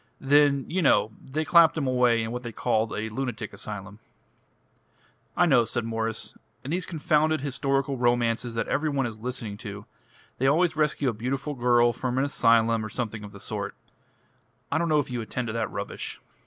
Then, 0.19 0.65
you 0.67 0.81
know, 0.81 1.11
they 1.23 1.45
clapped 1.45 1.77
'em 1.77 1.85
away 1.85 2.23
in 2.23 2.31
what 2.31 2.41
they 2.41 2.51
called 2.51 2.91
a 2.91 3.07
lunatic 3.09 3.53
asylum." 3.53 3.99
"I 5.37 5.45
know," 5.45 5.63
said 5.63 5.85
Mwres. 5.85 6.35
"In 6.63 6.71
these 6.71 6.87
confounded 6.87 7.41
historical 7.41 7.97
romances 7.97 8.55
that 8.55 8.67
every 8.67 8.89
one 8.89 9.05
is 9.05 9.19
listening 9.19 9.57
to, 9.57 9.85
they 10.39 10.47
always 10.47 10.75
rescue 10.75 11.07
a 11.09 11.13
beautiful 11.13 11.53
girl 11.53 11.93
from 11.93 12.17
an 12.17 12.23
asylum 12.23 12.83
or 12.83 12.89
something 12.89 13.23
of 13.23 13.31
the 13.31 13.39
sort. 13.39 13.75
I 14.71 14.79
don't 14.79 14.89
know 14.89 14.97
if 14.97 15.11
you 15.11 15.21
attend 15.21 15.45
to 15.49 15.53
that 15.53 15.69
rubbish." 15.69 16.19